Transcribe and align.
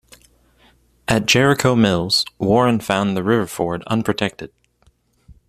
At 1.07 1.27
Jericho 1.27 1.75
Mills, 1.75 2.25
Warren 2.39 2.79
found 2.79 3.15
the 3.15 3.21
river 3.23 3.45
ford 3.45 3.83
unprotected. 3.85 4.51